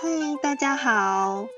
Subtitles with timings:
[0.00, 0.08] 嗨，
[0.40, 1.48] 大家好，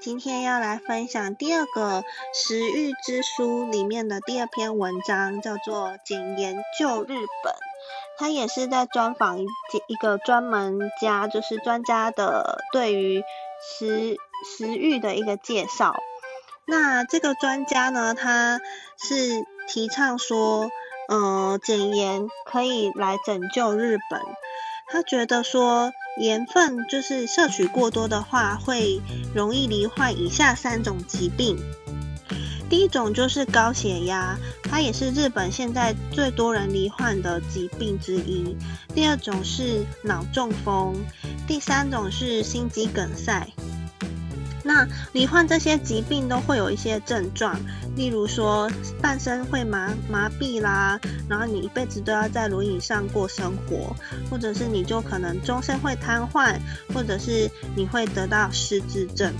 [0.00, 7.52] 今天要来分享第二个食欲之书里面的第二篇文章，叫做《简言救日本》。
[8.16, 9.46] 它也是在专访一
[9.86, 13.22] 一个专门家，就是专家的对于
[13.78, 14.16] 食
[14.56, 15.94] 食欲的一个介绍。
[16.66, 18.62] 那这个专家呢，他
[18.96, 20.70] 是提倡说，
[21.10, 24.22] 呃，简言可以来拯救日本。
[24.92, 29.00] 他觉得说盐分就是摄取过多的话，会
[29.32, 31.56] 容易罹患以下三种疾病。
[32.68, 38.56] 第一种就是高血压，它也是日本现在最多人罹患的疾病之一。
[38.94, 40.96] 第二种是脑中风，
[41.46, 43.48] 第三种是心肌梗塞。
[44.62, 47.58] 那罹患这些疾病都会有一些症状，
[47.96, 48.70] 例如说
[49.00, 53.96] 半身会麻麻痹啦，然后你一辈子都要在轮椅上过生活，
[54.30, 56.56] 或者是你就可能终身会瘫痪，
[56.94, 59.32] 或者是你会得到失智症。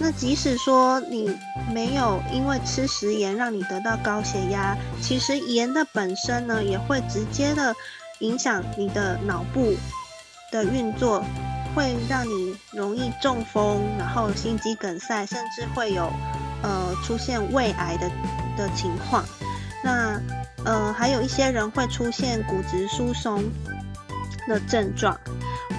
[0.00, 1.36] 那即使说你
[1.72, 7.74] 没有因为吃食盐让你得到高血压，其实盐的本身呢也会直接的
[8.18, 9.74] 影响你的脑部
[10.50, 11.24] 的运作。
[11.74, 16.10] 会让你容易中风，然后心肌梗塞，甚至会有
[16.62, 18.08] 呃出现胃癌的
[18.56, 19.24] 的情况。
[19.82, 20.20] 那
[20.64, 23.42] 呃还有一些人会出现骨质疏松
[24.46, 25.18] 的症状。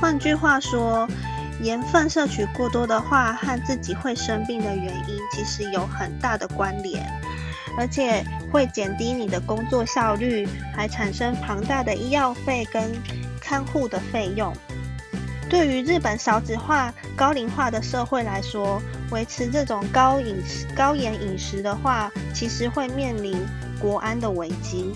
[0.02, 1.08] 换句话说，
[1.62, 7.10] 盐分摄取过多的话，和自己会生病的原因其实有很大的关联，
[7.78, 12.92] 而且会减低你的工作效率，还产生庞大的医药费跟
[13.40, 14.54] 看护的费用。
[15.48, 23.38] 对于日本少子化、高龄化的社会来说，维持这种高饮食、高盐饮食的话，其实会面临
[23.80, 24.92] 国安的危机。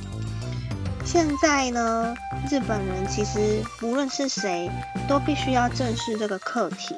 [1.06, 2.16] 现在呢，
[2.50, 4.70] 日本人其实无论是谁，
[5.08, 6.96] 都必须要正视这个课题。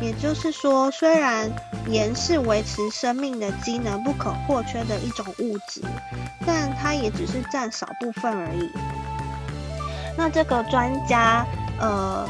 [0.00, 1.50] 也就是说，虽然
[1.86, 5.80] 盐是维持生命的机能不可或缺的一种物质，
[6.44, 8.68] 但它也只是占少部分而已。
[10.16, 11.46] 那这个专家，
[11.78, 12.26] 呃。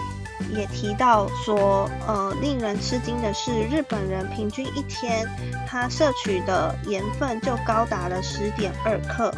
[0.55, 5.29] 也提到说，呃，令人吃惊的是，日本人平均一天
[5.67, 9.33] 他摄取的盐分就高达了十点二克，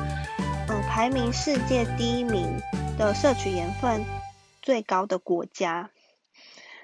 [0.69, 2.61] 嗯，排名世界第一名
[2.97, 4.05] 的摄取盐分
[4.63, 5.91] 最高的国家。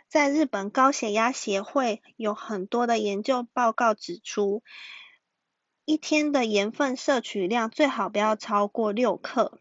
[0.08, 4.62] 在日本高血压协会有很多的研究报告指出，
[5.84, 9.58] 一天的盐分摄取量最好不要超过六克。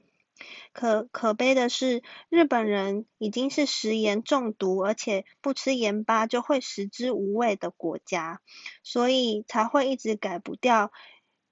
[0.74, 8.42] 可可悲的是，日本人已经是食盐中毒，而且不吃盐巴就会食之无味的国家，
[8.84, 10.92] 所以才会一直改不掉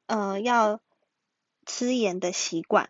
[0.08, 0.82] 呃要
[1.66, 2.90] 吃盐的习惯。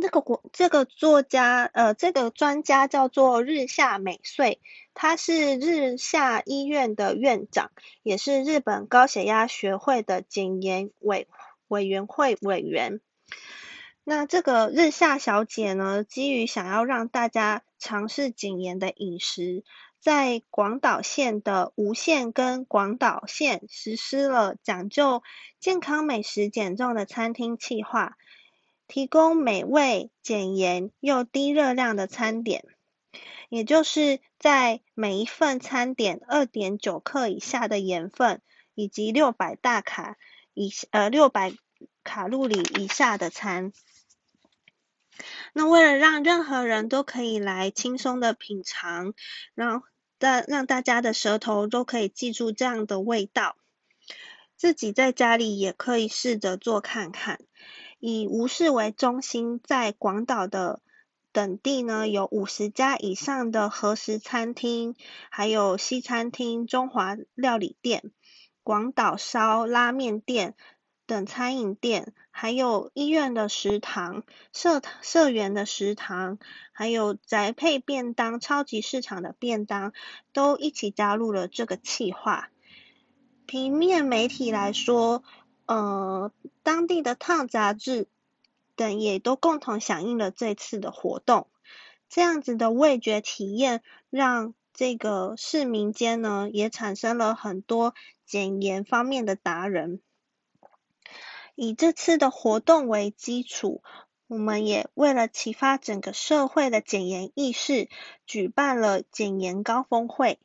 [0.00, 4.60] 这个国这个作家呃这个专家叫做日下美穗，
[4.94, 7.70] 他是日下医院的院长，
[8.02, 11.28] 也是日本高血压学会的减盐委
[11.68, 13.00] 委员会委员。
[14.04, 19.62] 那这个日下小姐呢，基于想要让大家尝试谨言的饮食，
[20.00, 25.22] 在广岛县的无线跟广岛县实施了讲究
[25.60, 28.16] 健康美食减重的餐厅计划，
[28.88, 32.64] 提供美味、减盐又低热量的餐点，
[33.48, 38.42] 也就是在每一份餐点二点九克以下的盐分，
[38.74, 40.16] 以及六百大卡
[40.54, 41.52] 以呃六百
[42.02, 43.72] 卡路里以下的餐。
[45.52, 49.14] 那为了让任何人都可以来轻松的品尝，
[49.54, 49.82] 让
[50.18, 53.56] 大让大家的舌头都可以记住这样的味道，
[54.56, 57.38] 自己在家里也可以试着做看看。
[57.98, 60.80] 以吴市为中心，在广岛的
[61.30, 64.96] 等地呢，有五十家以上的和食餐厅，
[65.30, 68.10] 还有西餐厅、中华料理店、
[68.62, 70.56] 广岛烧拉面店。
[71.06, 76.38] 等餐饮店，还有医院的食堂、社社员的食堂，
[76.72, 79.92] 还有宅配便当、超级市场的便当，
[80.32, 82.48] 都一起加入了这个计划。
[83.46, 85.22] 平面媒体来说，
[85.66, 86.32] 呃，
[86.62, 88.08] 当地的《烫》杂志
[88.76, 91.48] 等也都共同响应了这次的活动。
[92.08, 97.94] 这样子的味觉体验，让这个市民间呢，也产生了很多
[98.24, 100.00] 减盐方面的达人。
[101.54, 103.82] 以这次的活动为基础，
[104.26, 107.88] 我们也为了启发整个社会的减盐意识，
[108.26, 110.38] 举办了减盐高峰会。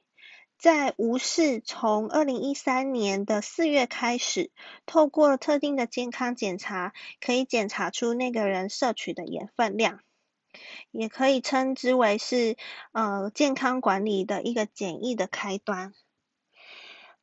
[0.57, 4.49] 在吴市，从二零一三年的四月开始，
[4.87, 9.99] 透过特定的健康检查，可以检查出那个人摄取的盐分量。
[10.89, 12.57] 也可以称之为是
[12.91, 15.93] 呃健康管理的一个简易的开端。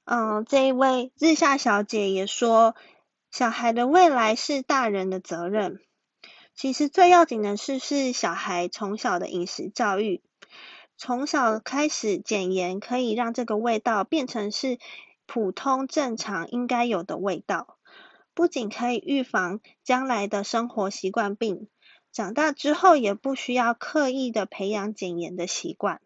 [0.05, 2.77] 嗯，这一位日夏小姐也说，
[3.35, 5.81] 小孩的未来是大人的责任。
[6.55, 10.23] 其实最要紧的事，是小孩从小的饮食教育，
[10.97, 14.79] 从小开始减盐，可以让这个味道变成是
[15.27, 17.77] 普通正常应该有的味道。
[18.35, 21.67] 不仅可以预防将来的生活习惯病，
[22.13, 26.01] 长大之后也不需要刻意的培养减盐的习惯。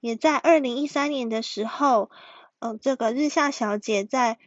[0.00, 2.10] 也在二零一三年的时候，
[2.58, 4.38] 呃，这个日下小姐在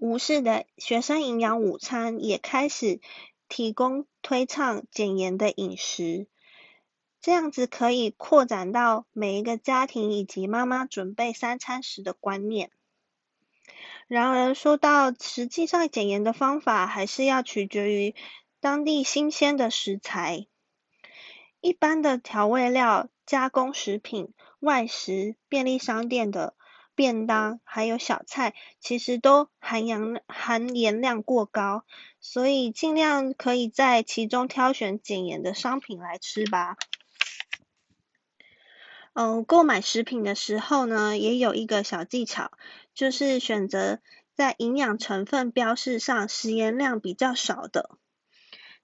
[0.00, 3.00] 无视的学生营养午餐也开始。
[3.50, 6.26] 提供推倡减盐的饮食，
[7.22, 12.70] 这样子可以扩展到每一个家庭以及妈妈准备三餐时的观念。
[14.06, 18.14] 然而，说到实际上减盐的方法，还是要取决于
[18.60, 20.46] 当地新鲜的食材。
[21.62, 26.54] 一般的调味料、加工食品、外食、便利商店的
[26.98, 31.84] 便当，还有小菜，其实都含盐含盐量过高。
[32.18, 36.76] 所以尽量可以在其中挑选减盐的商品来吃吧。
[39.12, 42.50] 嗯，购买食品的时候呢，也有一个小技巧，
[42.94, 44.00] 就是选择
[44.34, 47.90] 在营养成分标示上食盐量比较少的。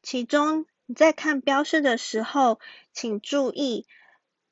[0.04, 2.60] 其中你在看标示的时候，
[2.92, 3.86] 请注意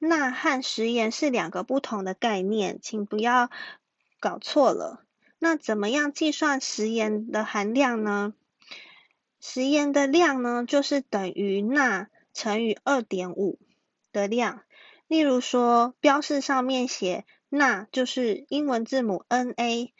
[0.04, 3.50] 钠和食盐是两个不同的概念，请不要
[4.18, 5.04] 搞错了。
[5.38, 8.34] 那怎么样计算食盐的含量呢？
[9.38, 13.60] 食盐的量呢，就是等于钠乘以二点五
[14.10, 14.64] 的量。
[15.06, 19.90] 例如说，标示上面写钠就是英文字母 Na，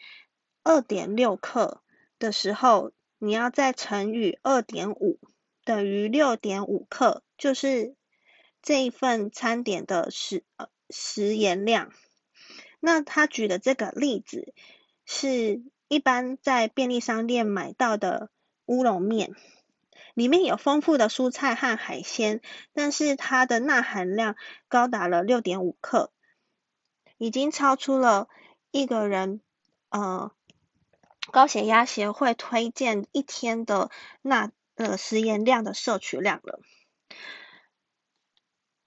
[0.63, 1.81] 二点六克
[2.19, 5.17] 的时候，你要再乘以二点五，
[5.63, 7.95] 等于六点五克，就是
[8.63, 11.93] 这一份餐点的食呃食盐量。
[12.79, 14.55] 那他举的这个例子，
[15.05, 18.31] 是一般在便利商店买到的。
[18.65, 19.35] 乌龙面
[20.13, 22.39] 里面有丰富的蔬菜和海鲜，
[22.71, 24.37] 但是它的钠含量
[24.69, 26.13] 高达了六点五克，
[27.17, 28.29] 已经超出了
[28.71, 29.41] 一个人
[29.89, 30.31] 呃
[31.29, 36.61] 高血压协会推荐一天的钠的食盐量的摄取量了。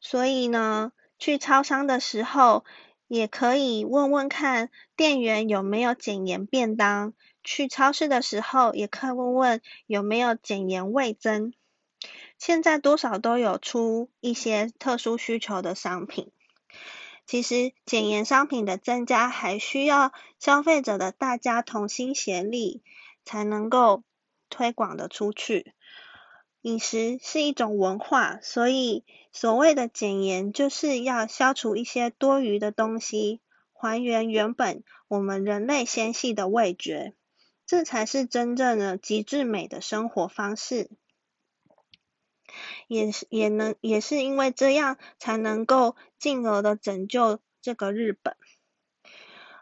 [0.09, 2.65] 所以呢，去超商的时候
[3.09, 7.13] 也可以问问看店员有没有减盐便当。
[7.43, 11.53] 去超市的时候，也可以问问有没有减盐味增。
[12.39, 16.31] 现在多少都有出一些特殊需求的商品。
[17.27, 22.81] 其实减盐商品的增加，还需要消费者的大家同心协力，
[23.25, 24.05] 才能够
[24.51, 25.73] 推广的出去。
[26.67, 33.41] 饮食是一种文化，所以所谓的减盐，就是要消除一些多余的东西，
[33.73, 37.15] 还原原本我们人类纤细的味觉。
[37.67, 40.91] 这才是真正的极致美的生活方式，
[42.89, 48.35] 也是也能也是因为这样才能够进而的拯救这个日本。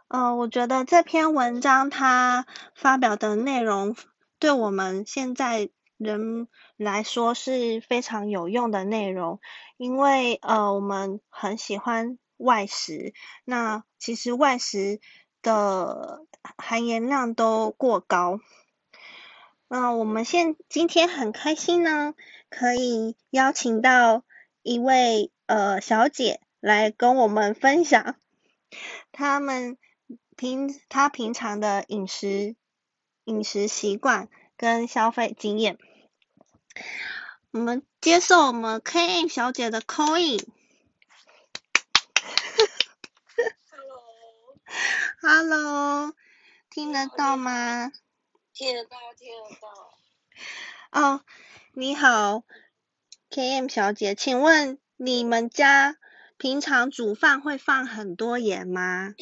[0.09, 3.95] 呃，我觉得这篇文章它发表的内容
[4.39, 9.41] 对我们现在人来说是非常有用的内容，
[9.77, 13.13] 因为呃我们很喜欢外食，
[13.45, 15.01] 那其实外食。
[15.47, 16.25] 的
[16.57, 18.41] 含盐量都过高，
[19.69, 22.15] 那我们现今天很开心呢，
[22.49, 24.25] 可以邀请到
[24.63, 28.17] 一位呃小姐来跟我们分享
[29.13, 29.77] 他们
[30.35, 32.57] 平她平常的饮食
[33.25, 35.77] 饮食习惯跟消费经验。
[37.51, 40.45] 我们接受我们 K M 小姐的 call in。
[45.21, 46.15] Hello，
[46.69, 47.93] 听得到吗？
[48.53, 49.99] 听得到，听得到。
[50.91, 51.25] 哦，
[51.73, 52.45] 你好
[53.31, 55.97] ，KM 小姐，请问你们家
[56.37, 59.15] 平常煮饭会放很多盐吗？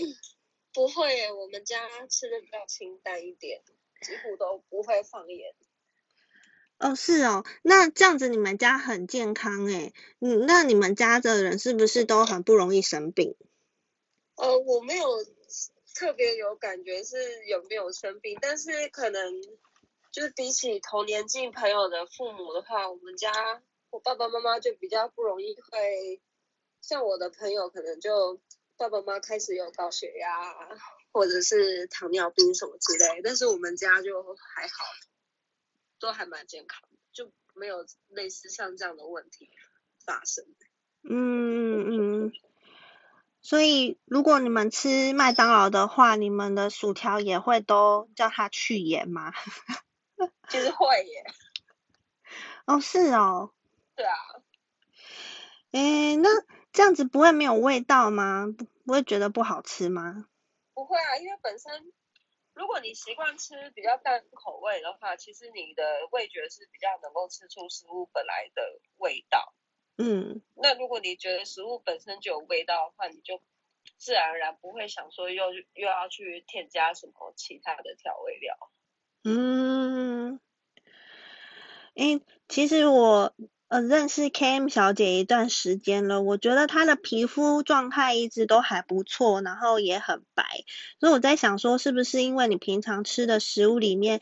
[0.72, 3.62] 不会，我们家吃的比较清淡一点，
[4.00, 5.54] 几乎都不会放盐。
[6.82, 9.94] 哦，是哦，那这样子你们家很健康诶。
[10.20, 13.36] 嗯，那你们家的人是不是都很不容易生病？
[14.36, 15.06] 呃，我没有。
[15.94, 19.42] 特别有感觉是有没有生病，但是可能
[20.10, 23.30] 就是比起同年纪朋友的父母的话，我们家
[23.90, 26.22] 我爸爸妈妈就比较不容易会，
[26.80, 28.40] 像我的朋友可能就
[28.78, 30.54] 爸爸妈妈开始有高血压
[31.12, 34.84] 或者是糖尿病什么之类，但是我们家就还好，
[36.02, 36.82] 都还蛮健康，
[37.12, 39.48] 就没没有类似像这样的问题
[40.04, 40.44] 发生。
[41.04, 42.32] 嗯嗯嗯。
[43.40, 49.32] 所以如果你们吃麦当劳的话，你们的薯条也会都叫它去盐吗？
[50.50, 51.24] 其实会耶。
[52.66, 53.52] 哦，是哦。
[53.94, 54.16] 对啊。
[55.70, 56.28] 诶，那
[56.72, 58.46] 这样子不会没有味道吗？
[58.58, 60.26] 不不会觉得不好吃吗？
[60.74, 61.92] 不会啊，因为本身
[62.54, 69.54] 如果你习惯吃比较淡口味的话，其实你的味觉是比较能够吃出食物本来的味道。
[69.96, 70.42] 嗯。
[70.54, 73.40] 那如果你觉得食物本身就有味道的话，你就
[73.96, 78.56] 自然而然不会想说又又要去添加什么其他的调味料。
[79.24, 80.40] 嗯。
[81.96, 83.32] 诶，其实我。
[83.72, 90.44] 呃，认识 K.M 小姐一段时间了，我觉得她的皮肤状态一直都还不错，然后也很白，
[91.00, 94.20] 所以我在想说，是不是因为你平常吃的食物里面，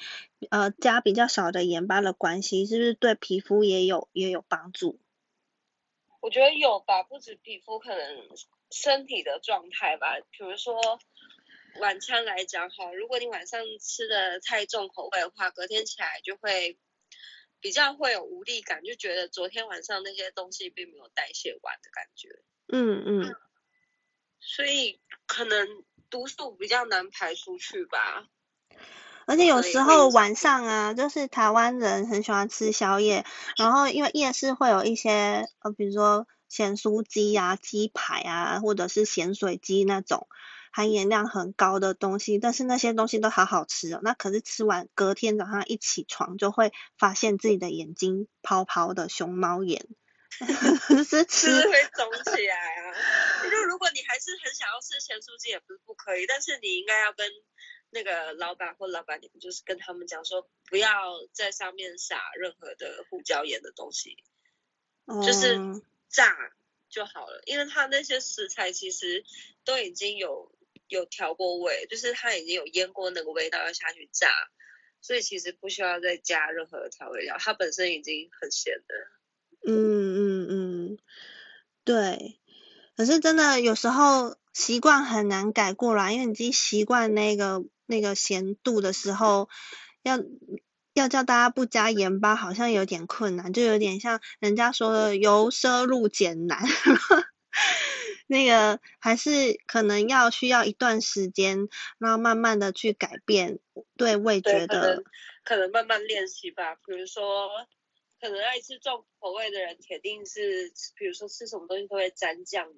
[0.50, 5.00] 呃，加比较少的盐巴的关系，是不是对皮肤也有也有帮助？
[6.20, 7.98] 我觉得有吧，不止皮肤，可能
[8.70, 10.14] 身体的状态吧。
[10.30, 10.76] 比如说
[11.80, 16.78] 晚餐来讲，哈，如果你晚上吃的太重口味的话，隔天起来就会。
[17.60, 22.28] 比较会有无力感，就觉得昨天晚上那些东西并没有代谢完的感觉。
[22.72, 23.36] 嗯嗯。
[24.40, 25.68] 所以可能
[26.08, 28.26] 毒素比较难排出去吧。
[29.26, 33.24] 而且有时候晚上啊，就是台湾人很喜欢吃宵夜，
[33.56, 40.26] 然后因为夜市会有一些呃，比如说咸酥鸡啊、鸡排啊，或者是咸水鸡那种。
[40.72, 44.00] 含盐量很高的东西，但是那些东西都好好吃哦。
[44.04, 49.88] 那可是吃完隔天早上一起床就会发现自己的眼睛泡泡的熊猫眼，
[51.04, 52.94] 是吃会肿起来啊。
[53.50, 57.28] 就如果你还是很想要吃咸酥鸡，也不是不可以，但是你应该要跟
[57.90, 60.88] 那个老板或老板娘，就是跟他们讲说，不要
[61.32, 64.22] 在上面撒任何的胡椒盐的东西，
[65.26, 65.58] 就是
[66.08, 66.36] 炸
[66.88, 69.24] 就好了，因为它那些食材其实
[69.64, 70.54] 都已经有。
[70.90, 74.28] 有调过味，就是它已经有腌过那个味道要下去炸，
[75.00, 78.94] 所以其实不需要再加任何的调味料，它本身已经很咸的。
[79.66, 80.98] 嗯嗯嗯，
[81.84, 82.38] 对。
[82.96, 89.48] 可是真的有时候习惯很难改过来，因为已经习惯那个那个咸度的时候，
[90.02, 90.18] 要
[90.92, 96.62] 要叫大家不加盐巴，好像有点困难，就有点像人家说的由奢入俭难。
[98.30, 101.68] 那个还是可能要需要一段时间，
[101.98, 103.58] 然后慢慢的去改变
[103.96, 105.02] 对味觉的，
[105.42, 106.76] 可能慢慢练习吧。
[106.76, 107.50] 比如说，
[108.20, 112.72] 可能爱吃重口味的人，铁定是，比如说吃什么东西都会沾酱，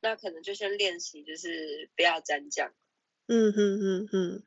[0.00, 2.74] 那可能就先练习，就是不要沾酱。
[3.28, 4.42] 嗯哼哼哼，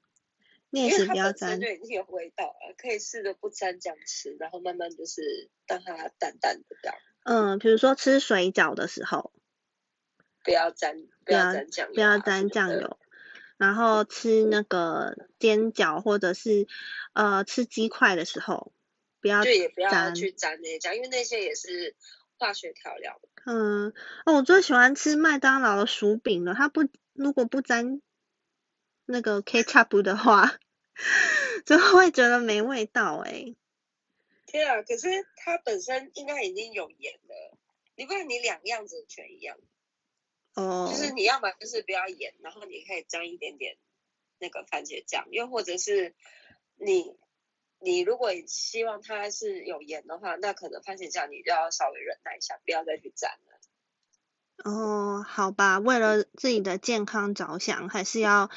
[0.69, 6.95] 练习不要沾，就已经有味道了，可以试着不沾酱吃，然后慢慢就是让它淡淡的这样。
[7.23, 9.33] 嗯，比如说吃水饺的时候。
[10.43, 10.95] 不要沾，
[11.25, 12.97] 不要沾酱油，不要沾酱油。
[13.57, 16.67] 然后吃那个煎饺或者是
[17.13, 18.73] 呃吃鸡块的时候，
[19.21, 21.95] 不要就也不要去沾那些酱，因为那些也是
[22.37, 23.21] 化学调料。
[23.45, 23.93] 嗯，
[24.25, 26.55] 哦，我最喜欢吃麦当劳的薯饼了。
[26.55, 28.01] 它不如果不沾
[29.05, 30.57] 那个 ketchup 的话，
[31.65, 33.55] 就会觉得没味道哎。
[34.47, 34.81] 天啊！
[34.81, 37.57] 可是它本身应该已经有盐了，
[37.95, 39.55] 你不然你两样子全一样。
[40.55, 43.77] 哦，就是你要么就是不要盐，然后你可以沾一点点
[44.39, 46.13] 那个番茄酱，又或者是
[46.75, 47.15] 你
[47.79, 54.71] 你如果希望它是有盐的话，那可能番茄酱你就要稍微忍耐一下，不要再去沾了。
[54.71, 58.51] 哦，好吧，为了自己的健康着想，还是要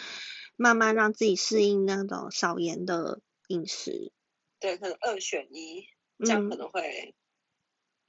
[0.57, 4.13] 慢慢让自己适应那种少盐的饮食。
[4.59, 5.87] 对，可能二选一，
[6.19, 7.15] 这样可能会。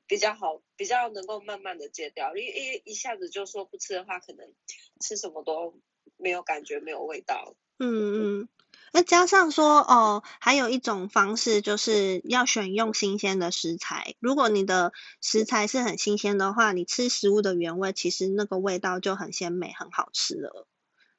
[0.07, 4.53] 比较好，比较能够慢慢的戒掉，因为一一下子就说不吃的话，可能
[5.01, 5.79] 吃什么都
[6.17, 7.55] 没有感觉，没有味道。
[7.77, 8.49] 嗯嗯，
[8.93, 14.15] 那加上说哦，还有一种方式就是要选用新鲜的食材。
[14.19, 20.67] 如果你的食材是很新鲜的话，你吃食物的原味，其实那个味道就很鲜美，很好吃了。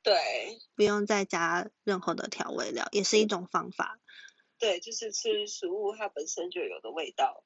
[0.03, 0.15] 对，
[0.77, 3.99] 不用再加任何的调味料，也是一种方法。
[4.59, 7.45] 对，就是吃食物它本身就有的味道。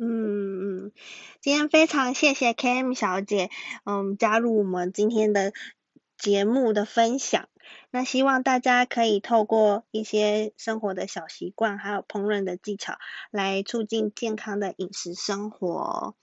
[0.00, 0.92] 嗯嗯，
[1.40, 3.50] 今天非常谢谢 Kim 小姐，
[3.84, 5.52] 嗯，加入我们今天的
[6.16, 7.48] 节目的分享。
[7.90, 12.96] 那希望大家可以透过一些生活的小习惯，还有烹饪的技巧，
[13.30, 16.14] 来促进健康的饮食生活。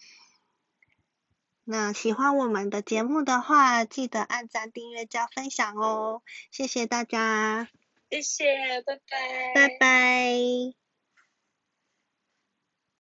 [1.63, 6.22] 那喜欢我们的节目的话，记得按赞、订阅、加分享哦。
[6.51, 7.67] 谢谢大家，
[8.10, 10.85] 谢谢，拜拜，拜拜。